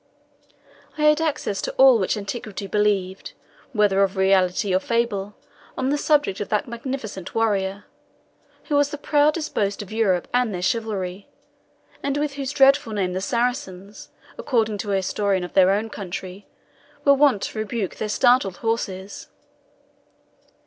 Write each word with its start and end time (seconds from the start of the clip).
I 0.97 1.03
had 1.03 1.21
access 1.21 1.61
to 1.61 1.71
all 1.73 1.99
which 1.99 2.17
antiquity 2.17 2.65
believed, 2.65 3.33
whether 3.71 4.01
of 4.01 4.17
reality 4.17 4.73
or 4.73 4.79
fable, 4.79 5.35
on 5.77 5.89
the 5.91 5.97
subject 5.99 6.39
of 6.39 6.49
that 6.49 6.67
magnificent 6.67 7.35
warrior, 7.35 7.83
who 8.63 8.75
was 8.75 8.89
the 8.89 8.97
proudest 8.97 9.53
boast 9.53 9.83
of 9.83 9.91
Europe 9.91 10.27
and 10.33 10.51
their 10.51 10.63
chivalry, 10.63 11.27
and 12.01 12.17
with 12.17 12.33
whose 12.33 12.51
dreadful 12.51 12.93
name 12.93 13.13
the 13.13 13.21
Saracens, 13.21 14.09
according 14.39 14.79
to 14.79 14.91
a 14.91 14.95
historian 14.95 15.43
of 15.43 15.53
their 15.53 15.69
own 15.69 15.87
country, 15.87 16.47
were 17.05 17.13
wont 17.13 17.43
to 17.43 17.59
rebuke 17.59 17.97
their 17.97 18.09
startled 18.09 18.57
horses. 18.65 19.27